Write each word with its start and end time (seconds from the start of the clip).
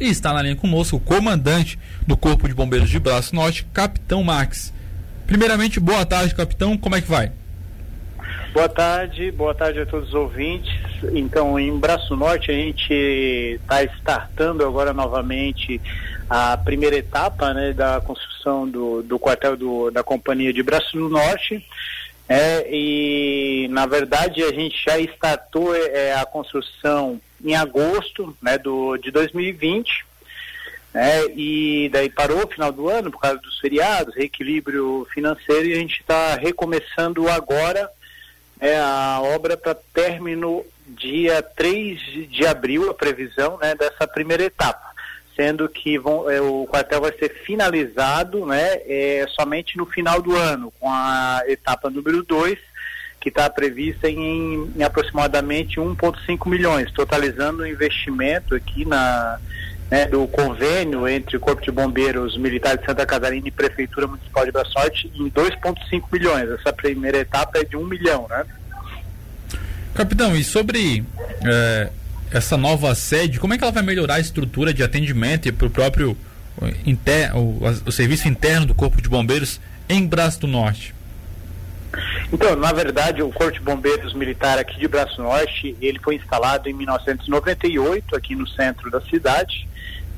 E 0.00 0.08
está 0.08 0.32
na 0.32 0.42
linha 0.42 0.54
conosco 0.54 0.96
o 0.96 1.00
comandante 1.00 1.78
do 2.06 2.16
Corpo 2.16 2.46
de 2.46 2.54
Bombeiros 2.54 2.88
de 2.88 3.00
Braço 3.00 3.34
Norte, 3.34 3.64
Capitão 3.72 4.22
Max. 4.22 4.72
Primeiramente, 5.26 5.80
boa 5.80 6.06
tarde, 6.06 6.34
capitão. 6.34 6.78
Como 6.78 6.94
é 6.94 7.00
que 7.00 7.10
vai? 7.10 7.32
Boa 8.52 8.68
tarde, 8.68 9.30
boa 9.32 9.54
tarde 9.54 9.80
a 9.80 9.86
todos 9.86 10.08
os 10.08 10.14
ouvintes. 10.14 10.72
Então, 11.12 11.58
em 11.58 11.76
Braço 11.78 12.16
Norte, 12.16 12.50
a 12.50 12.54
gente 12.54 12.92
está 12.92 13.82
startando 13.82 14.64
agora 14.64 14.92
novamente 14.92 15.80
a 16.30 16.56
primeira 16.56 16.96
etapa 16.96 17.52
né, 17.52 17.72
da 17.72 18.00
construção 18.00 18.68
do, 18.68 19.02
do 19.02 19.18
quartel 19.18 19.56
do, 19.56 19.90
da 19.90 20.04
Companhia 20.04 20.52
de 20.52 20.62
Braço 20.62 20.96
do 20.96 21.08
Norte. 21.08 21.64
É, 22.28 22.66
e, 22.70 23.68
na 23.70 23.86
verdade, 23.86 24.42
a 24.42 24.52
gente 24.52 24.76
já 24.84 24.98
startou 25.00 25.74
é, 25.74 26.14
a 26.14 26.24
construção 26.24 27.20
em 27.44 27.54
agosto 27.54 28.36
né, 28.40 28.58
do, 28.58 28.96
de 28.96 29.10
2020. 29.10 30.06
Né, 30.94 31.26
e 31.36 31.90
daí 31.92 32.08
parou 32.08 32.44
o 32.44 32.48
final 32.48 32.72
do 32.72 32.88
ano 32.88 33.10
por 33.10 33.20
causa 33.20 33.38
dos 33.38 33.58
feriados, 33.58 34.14
reequilíbrio 34.14 35.06
financeiro, 35.12 35.66
e 35.66 35.74
a 35.74 35.76
gente 35.76 36.00
está 36.00 36.34
recomeçando 36.34 37.28
agora 37.28 37.90
é, 38.60 38.76
a 38.78 39.20
obra 39.22 39.56
para 39.56 39.74
término 39.74 40.64
dia 40.86 41.42
3 41.42 42.30
de 42.30 42.46
abril, 42.46 42.90
a 42.90 42.94
previsão 42.94 43.58
né, 43.58 43.74
dessa 43.74 44.06
primeira 44.06 44.44
etapa 44.44 44.88
sendo 45.38 45.68
que 45.68 45.96
vão, 45.96 46.28
é, 46.28 46.40
o 46.40 46.66
quartel 46.66 47.00
vai 47.00 47.12
ser 47.12 47.32
finalizado 47.44 48.44
né, 48.44 48.80
é, 48.86 49.24
somente 49.38 49.76
no 49.76 49.86
final 49.86 50.20
do 50.20 50.34
ano, 50.34 50.72
com 50.80 50.90
a 50.90 51.42
etapa 51.46 51.88
número 51.88 52.24
2, 52.24 52.58
que 53.20 53.28
está 53.28 53.48
prevista 53.50 54.08
em, 54.08 54.70
em 54.76 54.82
aproximadamente 54.82 55.80
1,5 55.80 56.48
milhões, 56.48 56.90
totalizando 56.92 57.62
o 57.62 57.66
investimento 57.66 58.54
aqui 58.54 58.84
na, 58.84 59.38
né, 59.90 60.06
do 60.06 60.26
convênio 60.28 61.08
entre 61.08 61.36
o 61.36 61.40
Corpo 61.40 61.62
de 61.62 61.70
Bombeiros 61.70 62.36
Militar 62.36 62.76
de 62.76 62.84
Santa 62.84 63.04
Catarina 63.06 63.48
e 63.48 63.50
Prefeitura 63.50 64.06
Municipal 64.06 64.44
de 64.44 64.52
Boa 64.52 64.64
Sorte 64.66 65.10
em 65.14 65.30
2,5 65.30 66.02
milhões. 66.12 66.48
Essa 66.50 66.72
primeira 66.72 67.18
etapa 67.18 67.58
é 67.58 67.64
de 67.64 67.76
1 67.76 67.84
milhão, 67.84 68.26
né? 68.28 68.44
Capitão, 69.94 70.36
e 70.36 70.44
sobre 70.44 71.04
é, 71.44 71.90
essa 72.30 72.56
nova 72.56 72.94
sede, 72.94 73.40
como 73.40 73.54
é 73.54 73.58
que 73.58 73.64
ela 73.64 73.72
vai 73.72 73.82
melhorar 73.82 74.16
a 74.16 74.20
estrutura 74.20 74.72
de 74.72 74.82
atendimento 74.82 75.52
para 75.52 75.66
o 75.66 75.70
próprio 75.70 76.16
inter, 76.84 77.36
o, 77.36 77.58
o, 77.86 77.92
serviço 77.92 78.28
interno 78.28 78.66
do 78.66 78.74
Corpo 78.74 79.00
de 79.00 79.08
Bombeiros 79.08 79.60
em 79.88 80.06
Braço 80.06 80.40
do 80.40 80.46
Norte? 80.46 80.94
Então, 82.32 82.54
na 82.56 82.72
verdade, 82.72 83.22
o 83.22 83.32
Corpo 83.32 83.52
de 83.52 83.60
Bombeiros 83.60 84.12
Militar 84.12 84.58
aqui 84.58 84.78
de 84.78 84.86
Braço 84.86 85.22
Norte, 85.22 85.76
ele 85.80 85.98
foi 85.98 86.16
instalado 86.16 86.68
em 86.68 86.72
1998 86.74 88.14
aqui 88.14 88.34
no 88.34 88.46
centro 88.46 88.90
da 88.90 89.00
cidade 89.00 89.66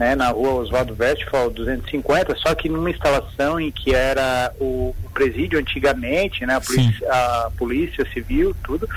né, 0.01 0.15
na 0.15 0.31
rua 0.31 0.63
Oswaldo 0.63 0.97
Westphal 0.99 1.51
250, 1.51 2.35
só 2.37 2.55
que 2.55 2.71
numa 2.71 2.89
instalação 2.89 3.61
em 3.61 3.71
que 3.71 3.95
era 3.95 4.51
o, 4.59 4.95
o 5.05 5.11
presídio 5.13 5.59
antigamente, 5.59 6.47
né, 6.47 6.55
a 6.55 6.61
polícia, 6.61 7.13
a 7.13 7.51
polícia, 7.59 8.07
civil, 8.11 8.57
tudo, 8.65 8.89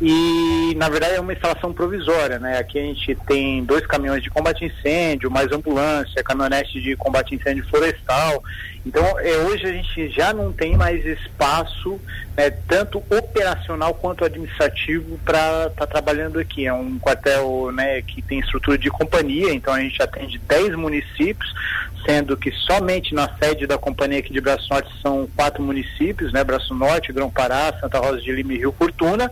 e 0.00 0.74
na 0.76 0.88
verdade 0.88 1.16
é 1.16 1.20
uma 1.20 1.34
instalação 1.34 1.74
provisória, 1.74 2.38
né, 2.38 2.58
aqui 2.58 2.78
a 2.78 2.82
gente 2.82 3.14
tem 3.26 3.62
dois 3.64 3.86
caminhões 3.86 4.22
de 4.22 4.30
combate 4.30 4.64
a 4.64 4.68
incêndio, 4.68 5.30
mais 5.30 5.52
ambulância, 5.52 6.24
caminhonete 6.24 6.80
de 6.80 6.96
combate 6.96 7.34
a 7.34 7.36
incêndio 7.36 7.66
florestal, 7.68 8.42
então 8.86 9.18
é, 9.18 9.36
hoje 9.38 9.66
a 9.66 9.72
gente 9.72 10.08
já 10.10 10.32
não 10.32 10.52
tem 10.52 10.76
mais 10.76 11.04
espaço, 11.04 12.00
né, 12.36 12.50
tanto 12.68 12.98
operacional 12.98 13.92
quanto 13.92 14.24
administrativo 14.24 15.18
para 15.24 15.66
estar 15.66 15.70
tá 15.70 15.86
trabalhando 15.86 16.38
aqui, 16.38 16.66
é 16.66 16.72
um 16.72 16.96
quartel, 16.96 17.72
né, 17.72 18.00
que 18.02 18.22
tem 18.22 18.38
estrutura 18.38 18.78
de 18.78 18.88
companhia, 18.88 19.52
então 19.52 19.74
a 19.74 19.80
gente 19.80 20.00
atende 20.00 20.38
10 20.38 20.76
municípios, 20.76 21.52
sendo 22.06 22.36
que 22.36 22.52
somente 22.52 23.12
na 23.12 23.28
sede 23.36 23.66
da 23.66 23.76
companhia 23.76 24.20
aqui 24.20 24.32
de 24.32 24.40
Braço 24.40 24.68
Norte 24.70 24.88
são 25.02 25.28
quatro 25.34 25.60
municípios, 25.62 26.32
né? 26.32 26.44
Braço 26.44 26.72
Norte, 26.72 27.12
Grão 27.12 27.28
Pará, 27.28 27.74
Santa 27.80 27.98
Rosa 27.98 28.20
de 28.20 28.30
Lima 28.30 28.54
e 28.54 28.58
Rio 28.58 28.72
Fortuna, 28.72 29.30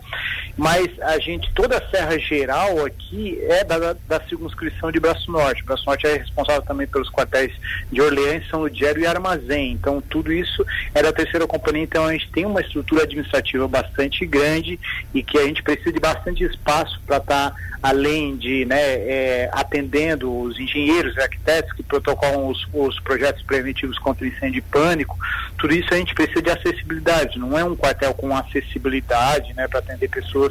mas 0.57 0.89
a 1.01 1.19
gente, 1.19 1.53
toda 1.53 1.79
a 1.79 1.91
Serra 1.91 2.19
Geral 2.19 2.85
aqui 2.85 3.39
é 3.43 3.65
da, 3.65 3.95
da 4.07 4.21
circunscrição 4.29 4.93
de 4.93 5.01
Braço 5.01 5.31
Norte. 5.31 5.65
Braço 5.65 5.85
Norte 5.85 6.07
é 6.07 6.17
responsável 6.17 6.63
também 6.63 6.87
pelos 6.87 7.11
quartéis 7.11 7.53
de 7.91 8.01
Orleans, 8.01 8.49
São 8.49 8.61
Ludgero 8.61 9.01
e 9.01 9.07
Armazém. 9.07 9.73
Então, 9.73 10.01
tudo 10.01 10.33
isso 10.33 10.65
é 10.95 11.03
da 11.03 11.13
terceira 11.13 11.47
companhia, 11.47 11.83
então 11.83 12.05
a 12.05 12.13
gente 12.13 12.31
tem 12.31 12.47
uma 12.47 12.61
estrutura 12.61 13.03
administrativa 13.03 13.67
bastante 13.67 14.25
grande 14.25 14.79
e 15.13 15.23
que 15.23 15.39
a 15.39 15.45
gente 15.45 15.63
precisa 15.63 15.93
de 15.93 16.01
bastante 16.01 16.45
espaço 16.45 17.01
para 17.07 17.17
estar 17.17 17.51
tá 17.51 17.57
além 17.85 18.35
de 18.37 18.65
né, 18.65 18.81
é, 18.81 19.51
atendendo 19.53 20.35
os 20.35 20.59
engenheiros 20.59 21.15
e 21.17 21.21
arquitetos 21.21 21.71
que 21.75 21.83
protocolam 21.83 22.49
os, 22.49 22.67
os, 22.73 22.99
projetos 23.01 23.43
preventivos 23.43 23.99
contra 23.99 24.27
incêndio 24.27 24.61
e 24.61 24.63
pânico, 24.63 25.19
tudo 25.59 25.75
isso 25.75 25.93
a 25.93 25.99
gente 25.99 26.15
precisa 26.15 26.41
de 26.41 26.49
acessibilidade. 26.49 27.39
Não 27.39 27.59
é 27.59 27.63
um 27.63 27.77
quartel 27.77 28.15
com 28.15 28.35
acessibilidade 28.35 29.53
né, 29.53 29.69
para 29.69 29.81
atender 29.81 30.09
pessoas 30.09 30.44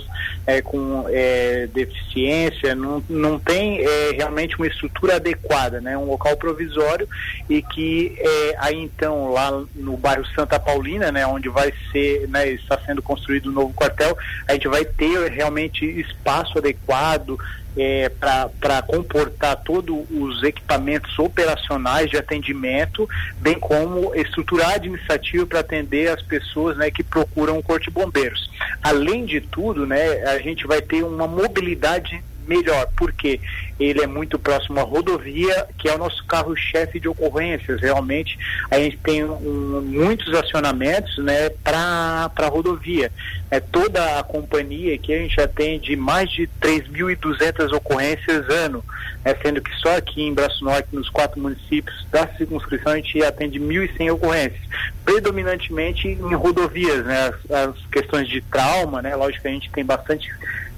é, 0.45 0.61
com 0.61 1.05
é, 1.09 1.67
deficiência, 1.73 2.75
não, 2.75 3.03
não 3.09 3.39
tem 3.39 3.79
é, 3.85 4.11
realmente 4.11 4.55
uma 4.57 4.67
estrutura 4.67 5.15
adequada, 5.15 5.81
né, 5.81 5.97
um 5.97 6.05
local 6.05 6.35
provisório 6.37 7.07
e 7.49 7.61
que 7.61 8.15
é, 8.17 8.55
aí 8.59 8.79
então 8.81 9.31
lá 9.31 9.63
no 9.75 9.97
bairro 9.97 10.25
Santa 10.35 10.59
Paulina, 10.59 11.11
né, 11.11 11.25
onde 11.25 11.49
vai 11.49 11.73
ser, 11.91 12.27
né, 12.27 12.49
está 12.49 12.79
sendo 12.85 13.01
construído 13.01 13.49
um 13.49 13.53
novo 13.53 13.73
quartel, 13.73 14.17
a 14.47 14.53
gente 14.53 14.67
vai 14.67 14.85
ter 14.85 15.31
realmente 15.31 15.85
espaço 15.85 16.57
adequado 16.57 17.37
é, 17.77 18.09
para 18.09 18.81
comportar 18.83 19.57
todos 19.63 20.05
os 20.11 20.43
equipamentos 20.43 21.17
operacionais 21.17 22.09
de 22.09 22.17
atendimento, 22.17 23.07
bem 23.37 23.59
como 23.59 24.13
estruturar 24.15 24.75
administrativo 24.75 25.47
para 25.47 25.59
atender 25.59 26.09
as 26.09 26.21
pessoas 26.21 26.77
né, 26.77 26.91
que 26.91 27.03
procuram 27.03 27.57
o 27.57 27.63
Corpo 27.63 27.85
de 27.85 27.91
Bombeiros. 27.91 28.49
Além 28.81 29.25
de 29.25 29.41
tudo, 29.41 29.85
né, 29.85 30.23
a 30.23 30.39
gente 30.39 30.67
vai 30.67 30.81
ter 30.81 31.03
uma 31.03 31.27
mobilidade 31.27 32.23
melhor, 32.47 32.87
porque 32.95 33.39
ele 33.79 34.01
é 34.01 34.07
muito 34.07 34.37
próximo 34.39 34.79
à 34.79 34.83
rodovia, 34.83 35.67
que 35.77 35.89
é 35.89 35.95
o 35.95 35.97
nosso 35.97 36.25
carro-chefe 36.25 36.99
de 36.99 37.07
ocorrências. 37.07 37.81
Realmente, 37.81 38.37
a 38.69 38.77
gente 38.77 38.97
tem 38.97 39.23
um, 39.23 39.81
muitos 39.81 40.33
acionamentos 40.33 41.17
né, 41.17 41.49
para 41.63 42.31
a 42.35 42.47
rodovia. 42.47 43.11
É, 43.49 43.59
toda 43.59 44.19
a 44.19 44.23
companhia 44.23 44.97
que 44.97 45.13
a 45.13 45.17
gente 45.17 45.39
atende 45.39 45.95
mais 45.95 46.29
de 46.31 46.49
3.200 46.61 47.71
ocorrências 47.73 48.47
ano, 48.49 48.83
né, 49.23 49.35
sendo 49.41 49.61
que 49.61 49.71
só 49.75 49.97
aqui 49.97 50.23
em 50.23 50.33
Braço 50.33 50.63
Norte, 50.63 50.87
nos 50.91 51.09
quatro 51.09 51.39
municípios 51.39 52.05
da 52.11 52.27
circunscrição, 52.35 52.93
a 52.93 52.95
gente 52.97 53.23
atende 53.23 53.59
1.100 53.59 54.13
ocorrências, 54.13 54.61
predominantemente 55.05 56.07
em 56.07 56.33
rodovias, 56.33 57.05
né, 57.05 57.27
as, 57.27 57.51
as 57.51 57.85
questões 57.91 58.27
de 58.27 58.41
trauma, 58.41 59.01
né, 59.01 59.15
lógico 59.15 59.43
que 59.43 59.47
a 59.47 59.51
gente 59.51 59.69
tem 59.71 59.85
bastante 59.85 60.31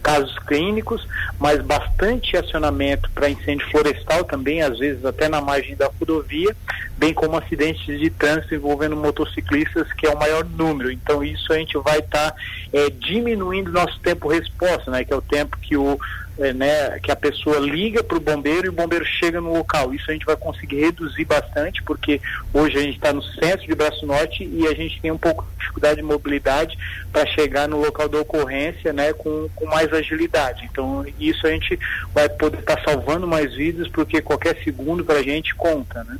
casos 0.05 0.37
clínicos, 0.45 1.07
mas 1.39 1.63
bastante 1.63 2.37
acionamento 2.37 3.09
para 3.09 3.27
incêndio 3.27 3.67
florestal 3.71 4.23
também, 4.23 4.61
às 4.61 4.77
vezes 4.77 5.03
até 5.03 5.27
na 5.27 5.41
margem 5.41 5.75
da 5.75 5.89
rodovia, 5.99 6.55
bem 6.95 7.11
como 7.11 7.35
acidentes 7.35 7.99
de 7.99 8.11
trânsito 8.11 8.53
envolvendo 8.53 8.95
motociclistas, 8.95 9.91
que 9.93 10.05
é 10.05 10.11
o 10.11 10.19
maior 10.19 10.45
número. 10.45 10.91
Então 10.91 11.23
isso 11.23 11.51
a 11.51 11.57
gente 11.57 11.75
vai 11.79 11.97
estar 11.97 12.31
tá, 12.31 12.35
é, 12.71 12.91
diminuindo 12.91 13.71
nosso 13.71 13.99
tempo 13.99 14.29
resposta, 14.29 14.91
né, 14.91 15.03
que 15.03 15.11
é 15.11 15.15
o 15.15 15.23
tempo 15.23 15.57
que 15.57 15.75
o 15.75 15.99
é, 16.37 16.53
né, 16.53 16.99
que 16.99 17.11
a 17.11 17.15
pessoa 17.15 17.59
liga 17.59 18.03
para 18.03 18.17
o 18.17 18.21
bombeiro 18.21 18.65
e 18.65 18.69
o 18.69 18.73
bombeiro 18.73 19.05
chega 19.05 19.39
no 19.39 19.53
local. 19.53 19.93
Isso 19.93 20.09
a 20.09 20.13
gente 20.13 20.25
vai 20.25 20.35
conseguir 20.35 20.81
reduzir 20.81 21.25
bastante, 21.25 21.81
porque 21.83 22.21
hoje 22.53 22.77
a 22.77 22.81
gente 22.81 22.95
está 22.95 23.13
no 23.13 23.21
centro 23.21 23.65
de 23.65 23.75
Braço 23.75 24.05
Norte 24.05 24.43
e 24.43 24.67
a 24.67 24.73
gente 24.73 24.99
tem 25.01 25.11
um 25.11 25.17
pouco 25.17 25.43
de 25.43 25.59
dificuldade 25.59 25.97
de 25.97 26.03
mobilidade 26.03 26.77
para 27.11 27.25
chegar 27.25 27.67
no 27.67 27.79
local 27.79 28.09
da 28.09 28.19
ocorrência 28.19 28.91
né, 28.91 29.13
com, 29.13 29.49
com 29.55 29.65
mais 29.65 29.91
agilidade. 29.93 30.67
Então, 30.69 31.05
isso 31.19 31.47
a 31.47 31.51
gente 31.51 31.79
vai 32.13 32.27
poder 32.27 32.59
estar 32.59 32.77
tá 32.77 32.83
salvando 32.83 33.27
mais 33.27 33.53
vidas, 33.53 33.87
porque 33.87 34.21
qualquer 34.21 34.57
segundo 34.63 35.05
para 35.05 35.19
a 35.19 35.23
gente 35.23 35.55
conta. 35.55 36.03
Né? 36.03 36.17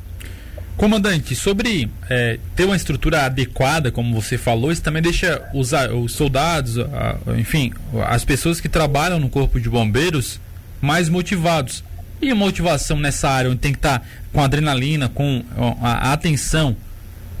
Comandante, 0.76 1.34
sobre 1.34 1.88
é, 2.10 2.38
ter 2.54 2.64
uma 2.64 2.76
estrutura 2.76 3.24
adequada, 3.24 3.90
como 3.90 4.14
você 4.14 4.36
falou, 4.36 4.70
isso 4.70 4.82
também 4.82 5.00
deixa 5.00 5.42
os, 5.54 5.72
os 5.72 6.12
soldados, 6.12 6.78
a, 6.78 7.16
enfim, 7.38 7.72
as 8.06 8.26
pessoas 8.26 8.60
que 8.60 8.68
trabalham 8.68 9.18
no 9.18 9.30
Corpo 9.30 9.58
de 9.58 9.70
Bombeiros 9.70 10.38
mais 10.80 11.08
motivados. 11.08 11.82
E 12.20 12.30
a 12.30 12.34
motivação 12.34 12.98
nessa 12.98 13.28
área 13.28 13.50
onde 13.50 13.60
tem 13.60 13.72
que 13.72 13.78
estar 13.78 14.00
tá 14.00 14.06
com 14.32 14.42
adrenalina, 14.42 15.08
com 15.08 15.42
a, 15.82 16.12
atenção 16.12 16.76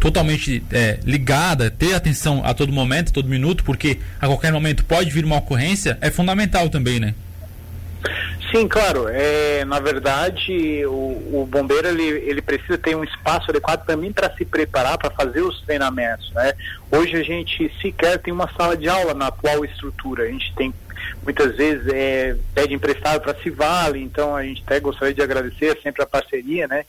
totalmente 0.00 0.62
é, 0.72 0.98
ligada, 1.04 1.70
ter 1.70 1.94
atenção 1.94 2.42
a 2.44 2.54
todo 2.54 2.72
momento, 2.72 3.12
todo 3.12 3.28
minuto, 3.28 3.64
porque 3.64 3.98
a 4.20 4.26
qualquer 4.26 4.52
momento 4.52 4.84
pode 4.84 5.10
vir 5.10 5.24
uma 5.24 5.36
ocorrência, 5.36 5.98
é 6.00 6.10
fundamental 6.10 6.68
também, 6.70 7.00
né? 7.00 7.14
Sim, 8.50 8.68
claro. 8.68 9.08
É, 9.08 9.64
na 9.64 9.80
verdade, 9.80 10.84
o, 10.86 11.40
o, 11.40 11.48
bombeiro 11.50 11.88
ele, 11.88 12.04
ele 12.04 12.40
precisa 12.40 12.78
ter 12.78 12.94
um 12.94 13.02
espaço 13.02 13.50
adequado 13.50 13.84
também 13.84 14.12
para 14.12 14.34
se 14.36 14.44
preparar 14.44 14.96
para 14.98 15.10
fazer 15.10 15.40
os 15.40 15.60
treinamentos. 15.62 16.32
Né? 16.32 16.52
Hoje 16.90 17.16
a 17.16 17.22
gente 17.22 17.70
sequer 17.80 18.18
tem 18.18 18.32
uma 18.32 18.48
sala 18.56 18.76
de 18.76 18.88
aula 18.88 19.14
na 19.14 19.28
atual 19.28 19.64
estrutura. 19.64 20.24
A 20.24 20.28
gente 20.28 20.54
tem 20.54 20.72
muitas 21.22 21.56
vezes 21.56 21.86
é, 21.88 22.36
pede 22.54 22.74
emprestado 22.74 23.20
para 23.20 23.34
se 23.42 23.50
vale, 23.50 24.02
então 24.02 24.34
a 24.34 24.42
gente 24.42 24.62
até 24.64 24.80
gostaria 24.80 25.14
de 25.14 25.22
agradecer 25.22 25.78
sempre 25.82 26.02
a 26.02 26.06
parceria, 26.06 26.66
né? 26.68 26.84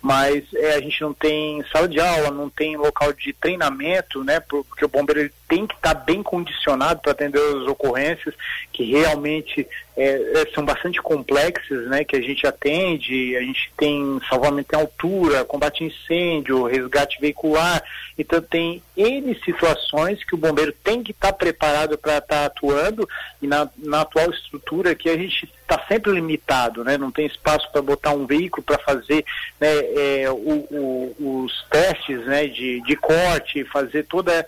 Mas 0.00 0.44
é, 0.54 0.74
a 0.74 0.80
gente 0.80 1.00
não 1.00 1.12
tem 1.12 1.64
sala 1.72 1.88
de 1.88 2.00
aula, 2.00 2.30
não 2.30 2.48
tem 2.48 2.76
local 2.76 3.12
de 3.12 3.32
treinamento, 3.32 4.24
né? 4.24 4.40
Porque 4.40 4.84
o 4.84 4.88
bombeiro 4.88 5.30
tem 5.48 5.66
que 5.66 5.74
estar 5.74 5.94
tá 5.94 6.00
bem 6.00 6.22
condicionado 6.22 7.00
para 7.00 7.12
atender 7.12 7.38
as 7.38 7.68
ocorrências 7.68 8.34
que 8.72 8.84
realmente 8.84 9.68
é, 9.94 10.06
é, 10.40 10.50
são 10.54 10.64
bastante 10.64 11.00
complexas, 11.02 11.86
né, 11.88 12.02
que 12.02 12.16
a 12.16 12.20
gente 12.22 12.46
atende, 12.46 13.36
a 13.36 13.42
gente 13.42 13.70
tem 13.76 14.18
salvamento 14.26 14.74
em 14.74 14.78
altura, 14.78 15.44
combate 15.44 15.84
a 15.84 15.86
incêndio, 15.86 16.64
resgate 16.64 17.20
veicular, 17.20 17.82
então 18.18 18.40
tem 18.40 18.82
N 18.96 19.38
situações 19.44 20.24
que 20.24 20.34
o 20.34 20.38
bombeiro 20.38 20.72
tem 20.82 21.02
que 21.02 21.10
estar 21.10 21.32
tá 21.32 21.34
preparado 21.34 21.98
para 21.98 22.16
estar 22.16 22.36
tá 22.36 22.46
atuando 22.46 23.06
e 23.42 23.46
na, 23.46 23.61
na 23.78 24.02
atual 24.02 24.30
estrutura 24.30 24.94
que 24.94 25.08
a 25.08 25.16
gente 25.16 25.52
está 25.62 25.82
sempre 25.88 26.12
limitado, 26.12 26.84
né, 26.84 26.98
não 26.98 27.10
tem 27.10 27.26
espaço 27.26 27.70
para 27.72 27.80
botar 27.80 28.10
um 28.10 28.26
veículo 28.26 28.62
para 28.62 28.78
fazer 28.78 29.24
né, 29.60 29.68
é, 29.68 30.30
o, 30.30 30.66
o, 30.70 31.44
os 31.44 31.64
testes 31.70 32.24
né, 32.26 32.46
de, 32.46 32.80
de 32.82 32.96
corte, 32.96 33.64
fazer 33.64 34.04
toda 34.04 34.46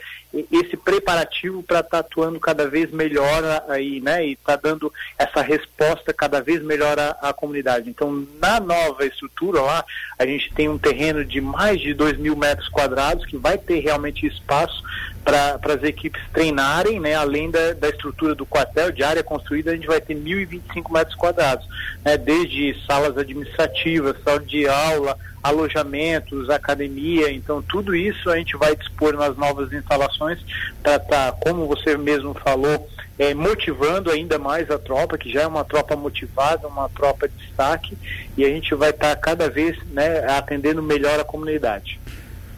esse 0.50 0.76
preparativo 0.76 1.62
para 1.62 1.80
estar 1.80 1.90
tá 1.90 1.98
atuando 2.00 2.40
cada 2.40 2.68
vez 2.68 2.90
melhor 2.90 3.42
aí, 3.68 4.00
né, 4.00 4.26
e 4.26 4.32
está 4.32 4.56
dando 4.56 4.92
essa 5.16 5.40
resposta 5.40 6.12
cada 6.12 6.40
vez 6.40 6.62
melhor 6.62 6.98
à, 6.98 7.10
à, 7.22 7.32
comunidade. 7.32 7.88
Então, 7.88 8.26
na 8.40 8.58
nova 8.58 9.06
estrutura 9.06 9.60
lá, 9.60 9.84
a 10.18 10.26
gente 10.26 10.52
tem 10.52 10.68
um 10.68 10.78
terreno 10.78 11.24
de 11.24 11.40
mais 11.40 11.80
de 11.80 11.94
2 11.94 12.18
mil 12.18 12.36
metros 12.36 12.68
quadrados 12.68 13.24
que 13.26 13.36
vai 13.36 13.56
ter 13.56 13.78
realmente 13.78 14.26
espaço 14.26 14.82
para 15.24 15.74
as 15.74 15.82
equipes 15.82 16.20
treinarem, 16.32 17.00
né, 17.00 17.14
além 17.14 17.50
da, 17.50 17.72
da 17.72 17.88
estrutura 17.88 18.34
do 18.34 18.44
quartel, 18.44 18.90
de 18.90 19.02
área 19.02 19.22
construída, 19.22 19.70
a 19.70 19.74
gente 19.74 19.86
vai 19.86 20.00
ter 20.00 20.14
1.025 20.14 20.92
metros 20.92 21.03
quadrados, 21.12 21.66
né, 22.04 22.16
desde 22.16 22.76
salas 22.86 23.18
administrativas, 23.18 24.16
sala 24.24 24.38
de 24.40 24.68
aula, 24.68 25.18
alojamentos, 25.42 26.48
academia, 26.48 27.30
então 27.32 27.60
tudo 27.60 27.94
isso 27.94 28.30
a 28.30 28.36
gente 28.36 28.56
vai 28.56 28.76
dispor 28.76 29.14
nas 29.14 29.36
novas 29.36 29.72
instalações 29.72 30.38
para 30.82 30.96
estar, 30.96 31.32
tá, 31.32 31.32
como 31.32 31.66
você 31.66 31.96
mesmo 31.98 32.32
falou, 32.32 32.88
é, 33.18 33.34
motivando 33.34 34.10
ainda 34.10 34.38
mais 34.38 34.70
a 34.70 34.78
tropa, 34.78 35.18
que 35.18 35.30
já 35.30 35.42
é 35.42 35.46
uma 35.46 35.64
tropa 35.64 35.94
motivada, 35.96 36.66
uma 36.66 36.88
tropa 36.88 37.28
de 37.28 37.34
destaque, 37.36 37.96
e 38.36 38.44
a 38.44 38.48
gente 38.48 38.74
vai 38.74 38.90
estar 38.90 39.14
tá 39.14 39.16
cada 39.16 39.50
vez 39.50 39.76
né, 39.92 40.24
atendendo 40.26 40.82
melhor 40.82 41.20
a 41.20 41.24
comunidade. 41.24 42.00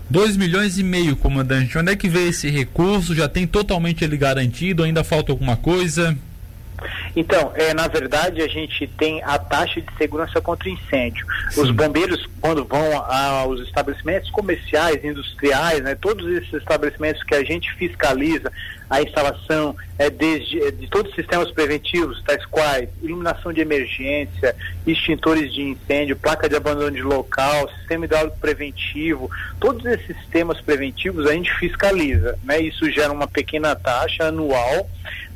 2 0.08 0.36
milhões 0.36 0.78
e 0.78 0.84
meio, 0.84 1.16
comandante. 1.16 1.76
Onde 1.76 1.92
é 1.92 1.96
que 1.96 2.08
vê 2.08 2.28
esse 2.28 2.48
recurso? 2.48 3.14
Já 3.14 3.28
tem 3.28 3.46
totalmente 3.46 4.04
ele 4.04 4.16
garantido? 4.16 4.84
Ainda 4.84 5.02
falta 5.02 5.32
alguma 5.32 5.56
coisa? 5.56 6.16
Então, 7.16 7.50
é, 7.54 7.72
na 7.72 7.88
verdade, 7.88 8.42
a 8.42 8.46
gente 8.46 8.86
tem 8.86 9.22
a 9.24 9.38
taxa 9.38 9.80
de 9.80 9.88
segurança 9.96 10.38
contra 10.38 10.68
incêndio. 10.68 11.26
Sim. 11.50 11.62
Os 11.62 11.70
bombeiros, 11.70 12.28
quando 12.42 12.62
vão 12.62 12.94
aos 12.98 13.60
estabelecimentos 13.62 14.30
comerciais, 14.30 15.02
industriais, 15.02 15.82
né, 15.82 15.94
todos 15.94 16.30
esses 16.30 16.52
estabelecimentos 16.52 17.22
que 17.22 17.34
a 17.34 17.42
gente 17.42 17.72
fiscaliza 17.74 18.52
a 18.88 19.02
instalação 19.02 19.74
é, 19.98 20.10
desde, 20.10 20.62
é, 20.62 20.70
de 20.70 20.88
todos 20.88 21.10
os 21.10 21.16
sistemas 21.16 21.50
preventivos, 21.50 22.22
tais 22.22 22.44
quais 22.46 22.88
iluminação 23.02 23.52
de 23.52 23.60
emergência, 23.60 24.54
extintores 24.86 25.52
de 25.52 25.62
incêndio, 25.62 26.16
placa 26.16 26.48
de 26.48 26.56
abandono 26.56 26.90
de 26.90 27.02
local, 27.02 27.68
sistema 27.78 28.04
hidráulico 28.04 28.38
preventivo, 28.38 29.30
todos 29.58 29.84
esses 29.86 30.16
sistemas 30.18 30.60
preventivos 30.60 31.26
a 31.26 31.32
gente 31.32 31.52
fiscaliza. 31.54 32.38
Né? 32.44 32.60
Isso 32.60 32.90
gera 32.90 33.12
uma 33.12 33.26
pequena 33.26 33.74
taxa 33.74 34.24
anual 34.24 34.88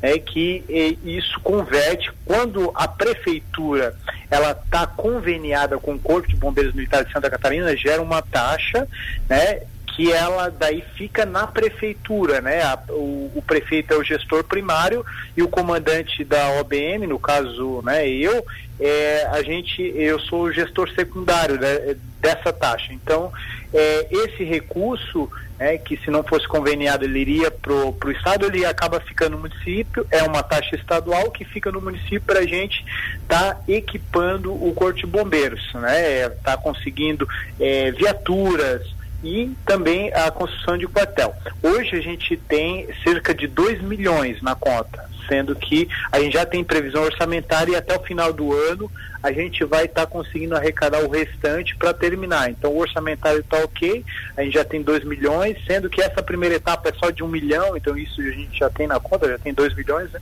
é 0.02 0.18
que 0.18 0.64
isso 1.04 1.38
converte 1.40 2.10
quando 2.24 2.72
a 2.74 2.88
prefeitura 2.88 3.94
ela 4.30 4.52
está 4.52 4.86
conveniada 4.86 5.78
com 5.78 5.94
o 5.94 5.98
Corpo 5.98 6.26
de 6.28 6.36
Bombeiros 6.36 6.72
Militares 6.74 7.08
de 7.08 7.12
Santa 7.12 7.28
Catarina 7.28 7.76
gera 7.76 8.00
uma 8.00 8.22
taxa, 8.22 8.88
né? 9.28 9.60
Que 9.94 10.12
ela 10.12 10.50
daí 10.50 10.82
fica 10.96 11.26
na 11.26 11.46
prefeitura, 11.46 12.40
né? 12.40 12.62
A, 12.62 12.78
o, 12.90 13.32
o, 13.34 13.42
prefeito 13.46 13.92
é 13.92 13.96
o 13.96 14.04
gestor 14.04 14.44
primário 14.44 15.04
e 15.36 15.42
o 15.42 15.48
comandante 15.48 16.24
da 16.24 16.60
OBM, 16.60 17.06
no 17.06 17.18
caso, 17.18 17.82
né? 17.82 18.08
Eu, 18.08 18.44
é, 18.78 19.26
a 19.30 19.42
gente, 19.42 19.82
eu 19.94 20.18
sou 20.20 20.42
o 20.42 20.52
gestor 20.52 20.90
secundário 20.94 21.58
né, 21.60 21.96
dessa 22.20 22.52
taxa. 22.52 22.92
Então, 22.92 23.32
é, 23.74 24.06
esse 24.10 24.44
recurso 24.44 25.30
é, 25.58 25.76
que 25.76 25.98
se 25.98 26.10
não 26.10 26.22
fosse 26.22 26.48
conveniado 26.48 27.04
ele 27.04 27.18
iria 27.18 27.50
para 27.50 27.74
o 27.74 28.10
Estado, 28.10 28.46
ele 28.46 28.64
acaba 28.64 28.98
ficando 29.00 29.32
no 29.36 29.42
município, 29.42 30.06
é 30.10 30.22
uma 30.22 30.42
taxa 30.42 30.74
estadual 30.74 31.30
que 31.30 31.44
fica 31.44 31.70
no 31.70 31.82
município 31.82 32.22
para 32.22 32.40
a 32.40 32.46
gente 32.46 32.82
tá 33.28 33.60
equipando 33.68 34.52
o 34.52 34.72
Corpo 34.74 34.98
de 34.98 35.06
Bombeiros, 35.06 35.62
né? 35.74 36.28
Está 36.28 36.56
conseguindo 36.56 37.28
é, 37.60 37.90
viaturas, 37.92 38.82
e 39.22 39.52
também 39.66 40.12
a 40.14 40.30
construção 40.30 40.78
de 40.78 40.86
quartel. 40.86 41.34
Hoje 41.62 41.96
a 41.96 42.00
gente 42.00 42.36
tem 42.36 42.88
cerca 43.04 43.34
de 43.34 43.46
2 43.46 43.82
milhões 43.82 44.40
na 44.42 44.54
conta, 44.54 45.08
sendo 45.28 45.54
que 45.54 45.88
a 46.10 46.18
gente 46.18 46.32
já 46.32 46.46
tem 46.46 46.64
previsão 46.64 47.04
orçamentária 47.04 47.72
e 47.72 47.76
até 47.76 47.96
o 47.96 48.02
final 48.02 48.32
do 48.32 48.52
ano 48.52 48.90
a 49.22 49.30
gente 49.32 49.64
vai 49.64 49.84
estar 49.84 50.06
tá 50.06 50.06
conseguindo 50.06 50.56
arrecadar 50.56 51.00
o 51.00 51.10
restante 51.10 51.76
para 51.76 51.92
terminar. 51.92 52.50
Então 52.50 52.72
o 52.72 52.78
orçamentário 52.78 53.40
está 53.40 53.58
ok, 53.58 54.02
a 54.36 54.42
gente 54.42 54.54
já 54.54 54.64
tem 54.64 54.82
2 54.82 55.04
milhões, 55.04 55.58
sendo 55.66 55.90
que 55.90 56.00
essa 56.00 56.22
primeira 56.22 56.54
etapa 56.54 56.88
é 56.88 56.92
só 56.92 57.10
de 57.10 57.22
um 57.22 57.28
milhão, 57.28 57.76
então 57.76 57.96
isso 57.96 58.20
a 58.20 58.30
gente 58.30 58.58
já 58.58 58.70
tem 58.70 58.86
na 58.86 58.98
conta, 58.98 59.28
já 59.28 59.38
tem 59.38 59.52
2 59.52 59.74
milhões, 59.74 60.10
né? 60.10 60.20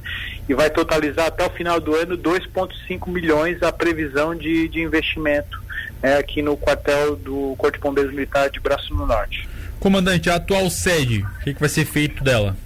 e 0.49 0.55
vai 0.55 0.69
totalizar 0.69 1.27
até 1.27 1.47
o 1.47 1.51
final 1.51 1.79
do 1.79 1.95
ano 1.95 2.19
2,5 2.19 3.09
milhões 3.09 3.63
a 3.63 3.73
previsão 3.73 4.35
de, 4.35 4.69
de 4.69 4.81
investimento 4.81 5.68
é, 6.03 6.15
aqui 6.15 6.43
no 6.43 6.57
quartel 6.57 7.17
do 7.17 7.55
Corpo 7.59 7.77
de 7.77 7.83
Bombeiros 7.83 8.13
Militar 8.13 8.51
de 8.51 8.61
Braço 8.61 8.95
no 8.95 9.07
Norte. 9.07 9.49
Comandante, 9.81 10.29
a 10.29 10.37
atual 10.37 10.69
sede, 10.71 11.23
o 11.23 11.45
que, 11.45 11.55
que 11.55 11.61
vai 11.61 11.69
ser 11.69 11.85
feito 11.85 12.23
dela? 12.25 12.57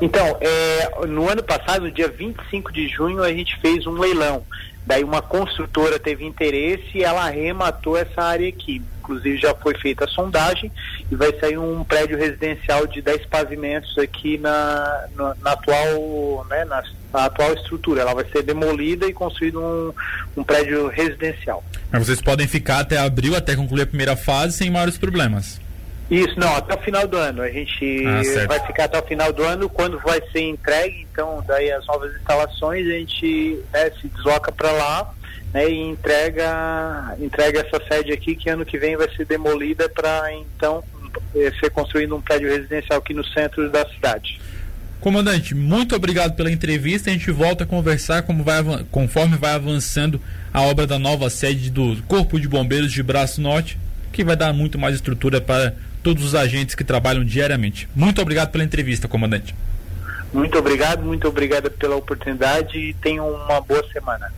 Então, 0.00 0.38
é, 0.40 1.06
no 1.06 1.28
ano 1.28 1.42
passado, 1.42 1.82
no 1.82 1.90
dia 1.90 2.08
25 2.08 2.72
de 2.72 2.88
junho, 2.88 3.22
a 3.22 3.32
gente 3.32 3.58
fez 3.60 3.86
um 3.86 3.92
leilão. 3.92 4.44
Daí 4.86 5.04
uma 5.04 5.20
construtora 5.20 5.98
teve 5.98 6.24
interesse 6.24 6.86
e 6.94 7.02
ela 7.02 7.26
arrematou 7.26 7.96
essa 7.96 8.22
área 8.22 8.48
aqui. 8.48 8.80
Inclusive 9.00 9.36
já 9.36 9.54
foi 9.54 9.74
feita 9.76 10.04
a 10.04 10.08
sondagem 10.08 10.72
e 11.10 11.14
vai 11.14 11.30
sair 11.38 11.58
um 11.58 11.84
prédio 11.84 12.16
residencial 12.16 12.86
de 12.86 13.02
10 13.02 13.26
pavimentos 13.26 13.98
aqui 13.98 14.38
na, 14.38 15.08
na, 15.14 15.34
na 15.42 15.52
atual, 15.52 16.46
né, 16.48 16.64
na, 16.64 16.82
na, 17.12 17.24
atual 17.24 17.54
estrutura. 17.54 18.02
Ela 18.02 18.14
vai 18.14 18.24
ser 18.26 18.42
demolida 18.42 19.06
e 19.06 19.12
construído 19.12 19.60
um, 19.60 19.92
um 20.36 20.44
prédio 20.44 20.88
residencial. 20.88 21.64
Mas 21.90 22.06
vocês 22.06 22.20
podem 22.20 22.46
ficar 22.46 22.80
até 22.80 22.98
abril, 22.98 23.36
até 23.36 23.56
concluir 23.56 23.82
a 23.82 23.86
primeira 23.86 24.16
fase, 24.16 24.56
sem 24.56 24.70
maiores 24.70 24.98
problemas. 24.98 25.60
Isso, 26.10 26.38
não, 26.40 26.56
até 26.56 26.74
o 26.74 26.78
final 26.78 27.06
do 27.06 27.16
ano. 27.16 27.42
A 27.42 27.50
gente 27.50 28.04
ah, 28.06 28.46
vai 28.46 28.60
ficar 28.66 28.84
até 28.84 28.98
o 28.98 29.02
final 29.02 29.32
do 29.32 29.42
ano, 29.42 29.68
quando 29.68 29.98
vai 29.98 30.20
ser 30.32 30.40
entregue, 30.40 31.06
então, 31.12 31.44
daí 31.46 31.70
as 31.70 31.86
novas 31.86 32.14
instalações, 32.16 32.86
a 32.86 32.92
gente 32.92 33.62
né, 33.72 33.90
se 34.00 34.08
desloca 34.08 34.50
para 34.50 34.72
lá 34.72 35.12
né, 35.52 35.68
e 35.68 35.78
entrega, 35.78 37.14
entrega 37.20 37.60
essa 37.60 37.84
sede 37.86 38.12
aqui, 38.12 38.34
que 38.34 38.48
ano 38.48 38.64
que 38.64 38.78
vem 38.78 38.96
vai 38.96 39.08
ser 39.14 39.26
demolida 39.26 39.86
para, 39.88 40.32
então, 40.32 40.82
eh, 41.34 41.52
ser 41.60 41.70
construído 41.70 42.16
um 42.16 42.22
prédio 42.22 42.48
residencial 42.48 42.98
aqui 42.98 43.12
no 43.12 43.24
centro 43.24 43.70
da 43.70 43.86
cidade. 43.88 44.40
Comandante, 45.00 45.54
muito 45.54 45.94
obrigado 45.94 46.34
pela 46.34 46.50
entrevista. 46.50 47.08
A 47.08 47.12
gente 47.12 47.30
volta 47.30 47.64
a 47.64 47.66
conversar 47.66 48.24
vai, 48.42 48.84
conforme 48.90 49.36
vai 49.36 49.52
avançando 49.52 50.20
a 50.52 50.62
obra 50.62 50.86
da 50.86 50.98
nova 50.98 51.30
sede 51.30 51.70
do 51.70 52.02
Corpo 52.08 52.40
de 52.40 52.48
Bombeiros 52.48 52.92
de 52.92 53.02
Braço 53.02 53.40
Norte, 53.40 53.78
que 54.12 54.24
vai 54.24 54.34
dar 54.34 54.52
muito 54.52 54.76
mais 54.76 54.96
estrutura 54.96 55.40
para 55.40 55.74
todos 56.02 56.24
os 56.24 56.34
agentes 56.34 56.74
que 56.74 56.82
trabalham 56.82 57.24
diariamente. 57.24 57.88
Muito 57.94 58.20
obrigado 58.20 58.50
pela 58.50 58.64
entrevista, 58.64 59.06
comandante. 59.06 59.54
Muito 60.32 60.58
obrigado, 60.58 61.04
muito 61.04 61.28
obrigado 61.28 61.70
pela 61.70 61.96
oportunidade 61.96 62.76
e 62.76 62.92
tenham 62.94 63.30
uma 63.30 63.60
boa 63.60 63.84
semana. 63.92 64.32